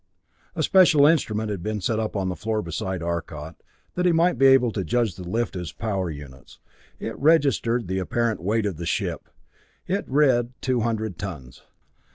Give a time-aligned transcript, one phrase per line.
[0.55, 3.55] A special instrument had been set up on the floor beside Arcot,
[3.93, 6.57] that he might be able to judge the lift of his power units;
[6.99, 9.29] it registered the apparent weight of the ship.
[9.85, 11.61] It had read two hundred tons.